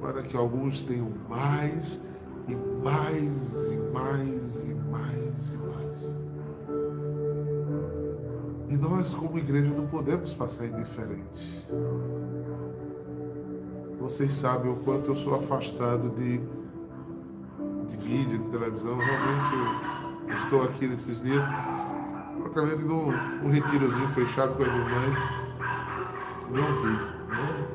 para 0.00 0.22
que 0.22 0.36
alguns 0.36 0.82
tenham 0.82 1.10
mais 1.28 2.04
e 2.46 2.54
mais 2.82 3.70
e 3.70 3.76
mais 3.92 4.56
e 4.64 4.74
mais 4.74 5.52
e 5.52 5.56
mais. 5.56 6.28
E 8.68 8.76
nós, 8.76 9.14
como 9.14 9.38
igreja, 9.38 9.74
não 9.74 9.86
podemos 9.86 10.34
passar 10.34 10.66
indiferente. 10.66 11.66
Vocês 13.98 14.32
sabem 14.32 14.70
o 14.70 14.76
quanto 14.76 15.10
eu 15.10 15.16
sou 15.16 15.34
afastado 15.34 16.10
de, 16.10 16.40
de 17.86 17.96
mídia, 17.96 18.38
de 18.38 18.48
televisão. 18.50 18.96
Realmente, 18.96 19.54
eu 20.28 20.34
estou 20.34 20.62
aqui 20.62 20.86
nesses 20.86 21.22
dias, 21.22 21.44
praticamente 22.38 22.84
num, 22.84 23.10
num 23.42 23.50
retirozinho 23.50 24.08
fechado 24.08 24.54
com 24.54 24.62
as 24.62 24.68
irmãs. 24.68 25.16
Não 26.50 26.82
vi, 26.82 26.92
né? 27.28 27.67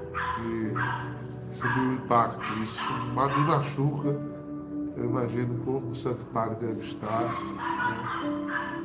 E 1.53 1.55
senti 1.55 1.79
um 1.79 1.93
impacto. 1.93 2.41
Isso 2.63 2.81
me 3.09 3.45
machuca. 3.45 4.19
Eu 4.97 5.05
imagino 5.05 5.59
como 5.63 5.89
o 5.89 5.95
Santo 5.95 6.25
Padre 6.33 6.65
deve 6.65 6.81
estar. 6.81 7.25
Né? 7.25 8.81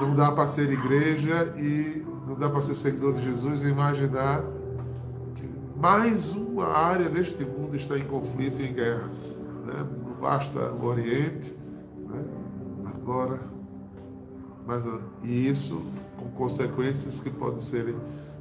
Não 0.00 0.16
dá 0.16 0.32
para 0.32 0.48
ser 0.48 0.68
igreja 0.68 1.54
e 1.56 2.04
não 2.26 2.34
dá 2.34 2.50
para 2.50 2.60
ser 2.60 2.74
seguidor 2.74 3.12
de 3.14 3.22
Jesus 3.22 3.62
e 3.62 3.68
imaginar 3.68 4.42
que 5.36 5.48
mais 5.76 6.32
uma 6.32 6.66
área 6.66 7.08
deste 7.08 7.44
mundo 7.44 7.76
está 7.76 7.96
em 7.96 8.04
conflito 8.04 8.60
e 8.62 8.66
em 8.66 8.72
guerra. 8.72 9.08
Né? 9.64 9.86
Não 10.04 10.14
basta 10.20 10.72
o 10.72 10.86
Oriente, 10.86 11.56
né? 12.08 12.24
agora, 12.96 13.38
mas, 14.66 14.82
e 15.22 15.48
isso 15.48 15.80
com 16.16 16.28
consequências 16.30 17.20
que 17.20 17.30
podem 17.30 17.60
ser 17.60 17.94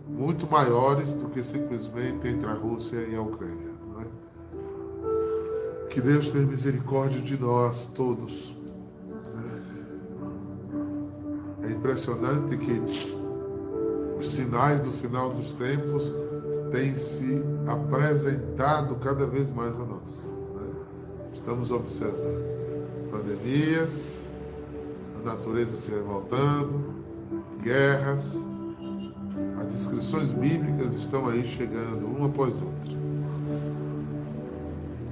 muito 0.07 0.49
maiores 0.49 1.13
do 1.13 1.29
que 1.29 1.43
simplesmente 1.43 2.27
entre 2.27 2.47
a 2.47 2.53
Rússia 2.53 2.97
e 2.97 3.15
a 3.15 3.21
Ucrânia. 3.21 3.71
Né? 3.95 4.05
Que 5.89 6.01
Deus 6.01 6.29
tenha 6.29 6.45
misericórdia 6.45 7.21
de 7.21 7.39
nós 7.39 7.85
todos. 7.87 8.55
né? 9.33 9.63
É 11.63 11.71
impressionante 11.71 12.57
que 12.57 12.81
os 14.17 14.29
sinais 14.29 14.79
do 14.79 14.91
final 14.91 15.29
dos 15.31 15.53
tempos 15.53 16.13
têm 16.71 16.95
se 16.95 17.41
apresentado 17.67 18.95
cada 18.95 19.25
vez 19.25 19.49
mais 19.49 19.75
a 19.75 19.85
nós. 19.85 20.23
né? 20.55 20.71
Estamos 21.33 21.71
observando 21.71 22.57
pandemias, 23.09 24.03
a 25.19 25.25
natureza 25.25 25.77
se 25.77 25.91
revoltando, 25.91 26.95
guerras, 27.61 28.35
as 28.35 28.46
descrições 29.67 30.31
bíblicas 30.31 30.93
estão 30.93 31.27
aí 31.27 31.45
chegando 31.45 32.05
uma 32.05 32.27
após 32.27 32.55
outra. 32.55 32.97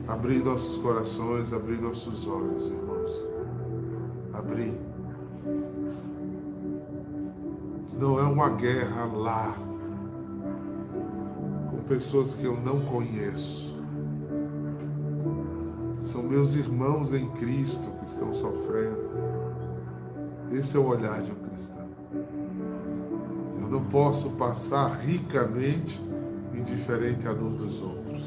Abrir 0.08 0.44
nossos 0.44 0.78
corações, 0.78 1.52
abrir 1.52 1.82
nossos 1.82 2.28
olhos, 2.28 2.68
irmãos. 2.68 3.26
Abrir. 4.34 4.74
Não 8.00 8.20
é 8.20 8.24
uma 8.24 8.50
guerra 8.50 9.06
lá, 9.06 9.56
com 11.72 11.78
pessoas 11.88 12.36
que 12.36 12.44
eu 12.44 12.58
não 12.58 12.82
conheço. 12.82 13.74
São 16.00 16.22
meus 16.22 16.56
irmãos 16.56 17.14
em 17.14 17.28
Cristo 17.32 17.90
que 18.00 18.06
estão 18.06 18.34
sofrendo. 18.34 19.10
Esse 20.52 20.78
é 20.78 20.80
o 20.80 20.86
olhar 20.86 21.22
de 21.22 21.32
um 21.32 21.36
cristão. 21.36 21.86
Eu 23.66 23.72
não 23.72 23.84
posso 23.86 24.30
passar 24.32 24.90
ricamente 25.00 26.00
indiferente 26.54 27.28
à 27.28 27.34
dor 27.34 27.50
dos 27.50 27.82
outros. 27.82 28.24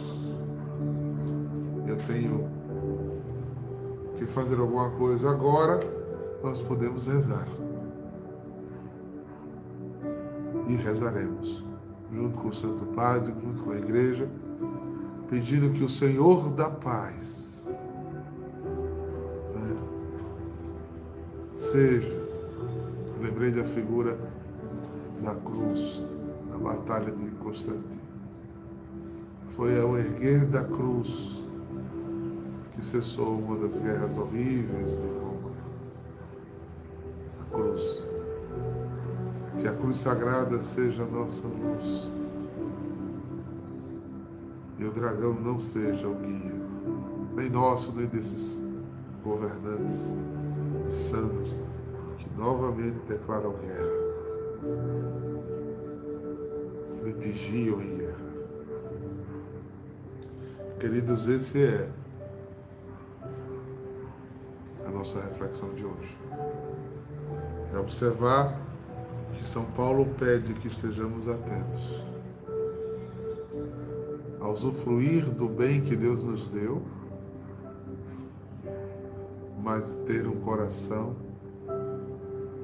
Eu 1.87 1.97
tenho 2.09 2.49
que 4.17 4.27
fazer 4.27 4.59
alguma 4.59 4.91
coisa 4.91 5.31
agora, 5.31 5.79
nós 6.43 6.61
podemos 6.61 7.07
rezar. 7.07 7.47
E 10.67 10.75
rezaremos, 10.75 11.65
junto 12.13 12.37
com 12.37 12.49
o 12.49 12.53
Santo 12.53 12.85
Padre, 12.87 13.33
junto 13.41 13.63
com 13.63 13.71
a 13.71 13.79
igreja, 13.79 14.29
pedindo 15.31 15.71
que 15.71 15.85
o 15.85 15.89
Senhor 15.89 16.51
da 16.51 16.69
paz 16.69 17.65
né, 19.55 19.77
seja, 21.55 22.27
lembrei 23.21 23.53
da 23.53 23.63
figura 23.63 24.28
da 25.23 25.35
cruz, 25.35 26.07
na 26.51 26.59
batalha 26.59 27.11
de 27.13 27.31
Constantino. 27.33 28.09
Foi 29.55 29.81
ao 29.81 29.99
erguer 29.99 30.47
da 30.47 30.65
cruz 30.65 31.43
que 32.73 32.85
cessou 32.85 33.39
uma 33.39 33.57
das 33.57 33.79
guerras 33.81 34.17
horríveis 34.17 34.91
de 34.91 35.09
Roma. 35.09 35.51
A 37.41 37.55
cruz. 37.55 38.07
Que 39.61 39.67
a 39.67 39.75
cruz 39.75 39.97
sagrada 39.97 40.63
seja 40.63 41.03
a 41.03 41.07
nossa 41.07 41.47
luz. 41.49 42.11
E 44.79 44.85
o 44.85 44.93
dragão 44.93 45.35
não 45.35 45.59
seja 45.59 46.07
o 46.07 46.15
guia, 46.15 46.55
nem 47.35 47.51
nosso, 47.51 47.93
nem 47.97 48.07
desses 48.07 48.63
governantes 49.25 50.15
insanos 50.87 51.57
que 52.17 52.31
novamente 52.37 53.01
declaram 53.09 53.55
guerra 53.55 53.98
litigiam 57.05 57.81
em 57.81 57.97
guerra. 57.97 58.29
Queridos, 60.79 61.27
esse 61.27 61.63
é 61.63 61.89
a 64.87 64.91
nossa 64.91 65.21
reflexão 65.21 65.73
de 65.75 65.85
hoje. 65.85 66.17
É 67.75 67.79
observar 67.79 68.61
que 69.35 69.45
São 69.45 69.65
Paulo 69.65 70.07
pede 70.19 70.55
que 70.55 70.67
estejamos 70.67 71.29
atentos 71.29 72.05
a 74.41 74.49
usufruir 74.49 75.25
do 75.27 75.49
bem 75.49 75.81
que 75.83 75.95
Deus 75.95 76.23
nos 76.23 76.49
deu, 76.49 76.83
mas 79.63 79.95
ter 80.07 80.27
um 80.27 80.41
coração 80.41 81.17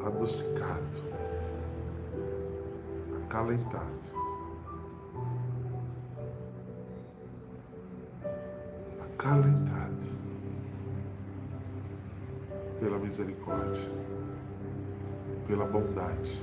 adocicado, 0.00 1.13
acalentado. 3.34 3.90
Acalentado 9.02 10.06
pela 12.78 12.98
misericórdia, 12.98 13.90
pela 15.48 15.64
bondade, 15.64 16.40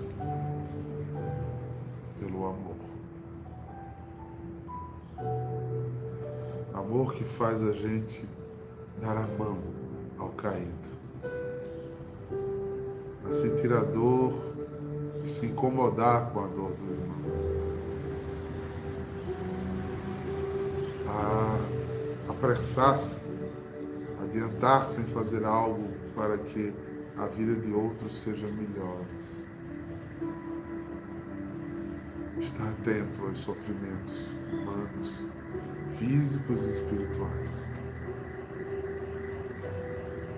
pelo 2.20 2.46
amor. 2.46 2.76
Amor 6.74 7.14
que 7.14 7.24
faz 7.24 7.62
a 7.62 7.72
gente 7.72 8.28
dar 9.02 9.16
a 9.16 9.28
mão 9.38 9.60
ao 10.18 10.30
caído 10.30 10.92
a 13.26 13.32
sentir 13.32 13.72
a 13.72 13.82
dor 13.82 14.51
se 15.30 15.46
incomodar 15.46 16.32
com 16.32 16.40
a 16.40 16.48
dor 16.48 16.72
do 16.74 16.86
irmão. 16.92 17.22
A 21.08 22.32
apressar-se, 22.32 23.22
adiantar-se 24.24 25.02
em 25.02 25.06
fazer 25.06 25.46
algo 25.46 25.90
para 26.16 26.38
que 26.38 26.74
a 27.18 27.28
vida 27.28 27.56
de 27.56 27.72
outros 27.72 28.22
seja 28.22 28.48
melhor. 28.48 29.02
Estar 32.40 32.70
atento 32.70 33.24
aos 33.24 33.40
sofrimentos 33.40 34.28
humanos, 34.52 35.26
físicos 35.94 36.66
e 36.66 36.70
espirituais. 36.72 37.52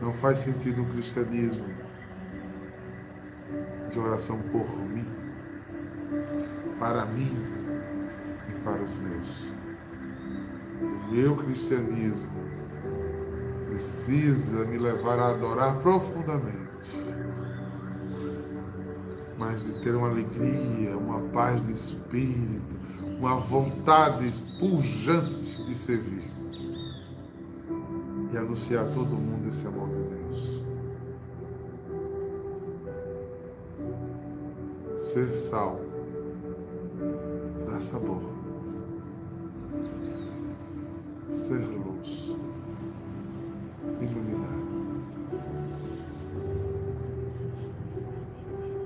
Não 0.01 0.11
faz 0.13 0.39
sentido 0.39 0.81
um 0.81 0.85
cristianismo 0.85 1.82
de 3.93 3.99
oração 3.99 4.39
por 4.51 4.67
mim, 4.89 5.05
para 6.79 7.05
mim 7.05 7.37
e 8.49 8.53
para 8.63 8.81
os 8.81 8.91
meus. 8.97 9.53
O 10.81 11.13
meu 11.13 11.35
cristianismo 11.37 12.43
precisa 13.69 14.65
me 14.65 14.79
levar 14.79 15.19
a 15.19 15.29
adorar 15.29 15.75
profundamente, 15.77 16.57
mas 19.37 19.63
de 19.63 19.79
ter 19.81 19.95
uma 19.95 20.09
alegria, 20.09 20.97
uma 20.97 21.19
paz 21.29 21.63
de 21.65 21.73
espírito, 21.73 22.75
uma 23.19 23.35
vontade 23.35 24.31
pujante 24.59 25.63
de 25.65 25.75
servir 25.75 26.31
e 28.31 28.37
anunciar 28.37 28.85
a 28.85 28.89
todo 28.89 29.15
mundo 29.15 29.47
esse 29.47 29.65
amor 29.67 29.89
de 29.89 30.02
ser 35.13 35.31
sal, 35.35 35.79
dar 37.69 37.79
sabor, 37.79 38.19
ser 41.29 41.59
luz, 41.59 42.35
iluminar, 44.01 44.57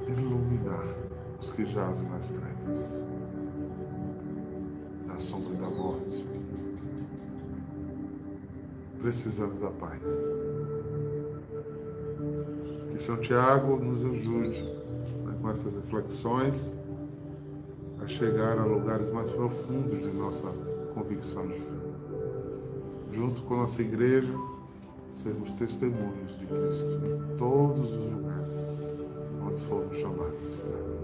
iluminar 0.05 0.95
o 1.41 1.53
que 1.53 1.65
jazem 1.65 2.09
nas 2.09 2.29
trevas, 2.29 3.05
na 5.05 5.17
sombra 5.19 5.53
da 5.53 5.69
morte, 5.69 6.27
precisando 8.99 9.57
da 9.61 9.69
paz. 9.69 10.01
Que 12.91 13.01
São 13.01 13.15
Tiago 13.15 13.77
nos 13.77 14.03
ajude 14.03 14.76
com 15.41 15.49
essas 15.49 15.75
reflexões 15.75 16.73
a 18.01 18.07
chegar 18.07 18.57
a 18.57 18.65
lugares 18.65 19.09
mais 19.09 19.29
profundos 19.29 20.03
de 20.03 20.09
nossa 20.09 20.47
convicção 20.93 21.47
de 21.47 21.53
fé. 21.53 21.77
Junto 23.11 23.41
com 23.43 23.55
a 23.55 23.57
nossa 23.57 23.81
igreja, 23.81 24.33
sermos 25.15 25.51
testemunhos 25.53 26.37
de 26.37 26.45
Cristo 26.45 27.01
em 27.05 27.37
todos 27.37 27.91
os 27.91 28.11
lugares 28.11 28.57
onde 29.41 29.61
formos 29.61 29.97
chamados 29.97 30.45
a 30.45 30.49
estar. 30.49 30.97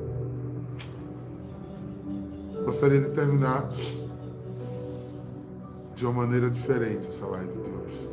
Gostaria 2.66 3.02
de 3.02 3.10
terminar 3.10 3.70
de 5.96 6.06
uma 6.06 6.14
maneira 6.14 6.50
diferente 6.50 7.08
essa 7.08 7.26
live 7.26 7.54
de 7.62 7.70
hoje. 7.70 8.10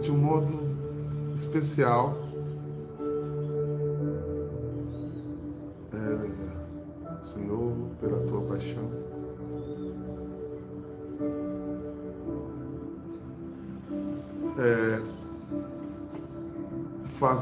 De 0.00 0.10
um 0.10 0.16
modo 0.16 0.52
especial. 1.34 2.21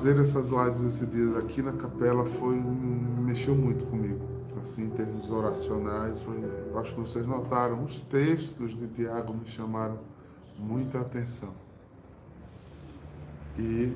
Fazer 0.01 0.19
essas 0.19 0.49
lives 0.49 0.83
esses 0.83 1.11
dias 1.11 1.37
aqui 1.37 1.61
na 1.61 1.75
capela 1.75 2.25
foi 2.25 2.57
mexeu 2.57 3.55
muito 3.55 3.85
comigo 3.85 4.27
assim 4.59 4.85
em 4.85 4.91
termos 4.91 5.31
oracionais 5.31 6.23
foi, 6.23 6.39
acho 6.81 6.95
que 6.95 7.01
vocês 7.01 7.27
notaram 7.27 7.85
os 7.85 8.01
textos 8.01 8.71
de 8.71 8.87
Tiago 8.89 9.35
me 9.35 9.47
chamaram 9.47 9.99
muita 10.59 11.01
atenção. 11.01 11.53
E 13.59 13.93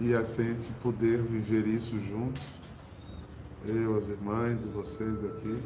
e 0.00 0.14
assim 0.14 0.42
a 0.42 0.46
gente 0.46 0.72
poder 0.82 1.22
viver 1.22 1.68
isso 1.68 1.96
juntos 2.00 2.42
eu 3.64 3.96
as 3.96 4.08
irmãs 4.08 4.64
e 4.64 4.66
vocês 4.66 5.24
aqui 5.26 5.62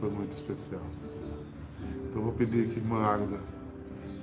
foi 0.00 0.10
muito 0.10 0.32
especial. 0.32 0.86
Então 2.08 2.22
vou 2.22 2.32
pedir 2.32 2.70
que 2.70 2.78
irmã 2.78 3.02
Águeda 3.02 3.40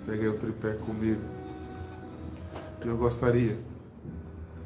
pegue 0.08 0.28
o 0.28 0.38
tripé 0.40 0.74
comigo 0.74 1.41
eu 2.88 2.98
gostaria 2.98 3.60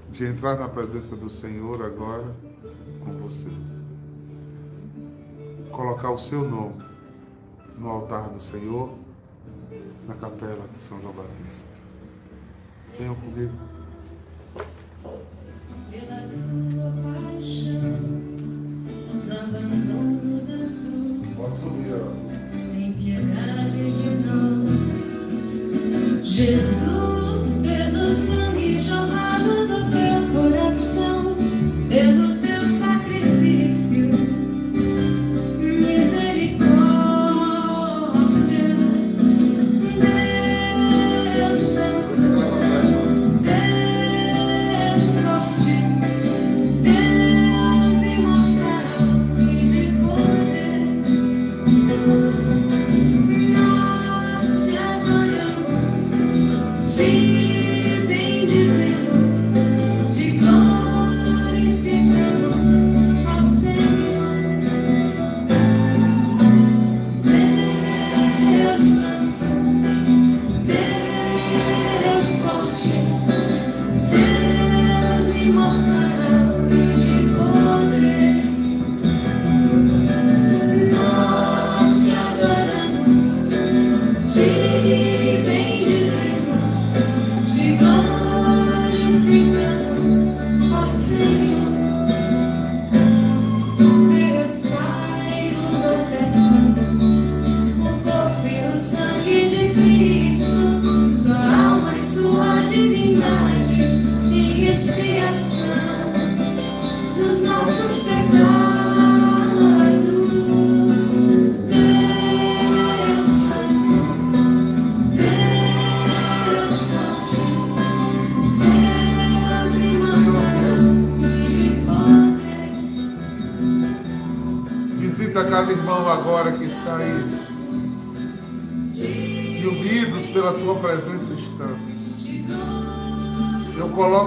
de 0.10 0.25
entrar 0.25 0.58
na 0.58 0.69
presença 0.69 1.15
do 1.15 1.30
Senhor 1.30 1.84
agora 1.84 2.36
com 3.04 3.13
você. 3.13 3.49
Colocar 5.71 6.12
o 6.12 6.17
seu 6.17 6.47
nome 6.47 6.82
no 7.78 7.89
altar 7.89 8.30
do 8.30 8.41
Senhor, 8.41 8.97
na 10.08 10.15
capela 10.15 10.67
de 10.69 10.80
São 10.80 11.01
João 11.01 11.13
Batista. 11.13 11.75
Venham 12.97 13.15
comigo. 13.15 13.54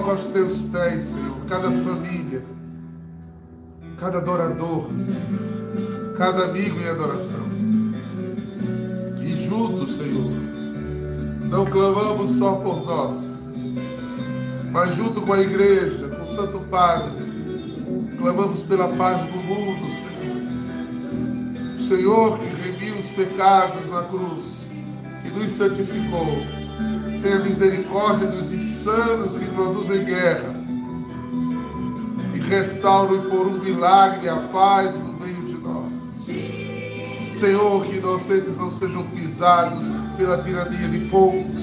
Coloco 0.09 0.11
aos 0.11 0.25
teus 0.25 0.57
pés, 0.59 1.03
Senhor, 1.03 1.45
cada 1.47 1.69
família, 1.69 2.43
cada 3.97 4.17
adorador, 4.17 4.89
cada 6.17 6.45
amigo 6.45 6.79
em 6.79 6.87
adoração. 6.87 7.47
E 9.21 9.47
juntos, 9.47 9.95
Senhor, 9.95 10.31
não 11.49 11.65
clamamos 11.65 12.37
só 12.37 12.55
por 12.55 12.85
nós, 12.85 13.15
mas 14.71 14.95
junto 14.95 15.21
com 15.21 15.33
a 15.33 15.41
igreja, 15.41 16.07
com 16.07 16.23
o 16.23 16.35
Santo 16.35 16.59
Padre, 16.61 17.11
clamamos 18.17 18.63
pela 18.63 18.87
paz 18.89 19.25
do 19.25 19.37
mundo, 19.37 19.85
Senhor. 19.91 20.39
O 21.75 21.87
Senhor 21.87 22.39
que 22.39 22.47
remiu 22.61 22.95
os 22.97 23.09
pecados 23.11 23.89
na 23.91 24.03
cruz, 24.03 24.43
que 25.23 25.29
nos 25.31 25.51
santificou, 25.51 26.58
tenha 27.21 27.39
misericórdia 27.39 28.27
dos 28.27 28.51
insanos 28.51 29.37
que 29.37 29.45
produzem 29.45 30.03
guerra 30.05 30.55
e 32.33 32.39
restaure 32.39 33.29
por 33.29 33.47
um 33.47 33.59
milagre 33.59 34.29
a 34.29 34.47
paz 34.47 34.97
no 34.97 35.13
meio 35.13 35.45
de 35.45 35.57
nós. 35.57 37.37
Senhor, 37.37 37.85
que 37.85 37.97
inocentes 37.97 38.57
não 38.57 38.71
sejam 38.71 39.05
pisados 39.11 39.85
pela 40.17 40.41
tirania 40.41 40.89
de 40.89 41.09
poucos, 41.09 41.59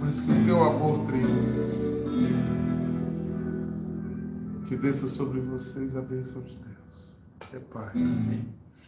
mas 0.00 0.20
que 0.20 0.30
o 0.30 0.44
teu 0.44 0.62
amor 0.62 1.04
triunfe. 1.06 1.66
Que 4.66 4.76
desça 4.76 5.06
sobre 5.06 5.40
vocês 5.40 5.96
a 5.96 6.02
bênção 6.02 6.42
de 6.42 6.56
Deus, 6.56 7.16
é 7.52 7.58
Pai, 7.60 7.92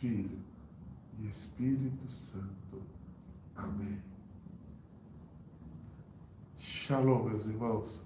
Filho 0.00 0.38
e 1.20 1.28
Espírito 1.28 2.08
Santo. 2.08 2.67
Amém. 3.58 4.00
Shalom, 6.56 7.24
meus 7.24 7.44
irmãos. 7.46 8.04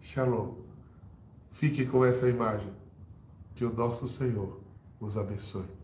Shalom. 0.00 0.54
Fique 1.50 1.84
com 1.84 2.04
essa 2.04 2.28
imagem. 2.28 2.72
Que 3.56 3.64
o 3.64 3.72
nosso 3.72 4.06
Senhor 4.06 4.60
os 5.00 5.16
abençoe. 5.16 5.77